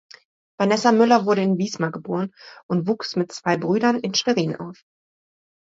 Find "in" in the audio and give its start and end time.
1.43-1.59, 3.99-4.15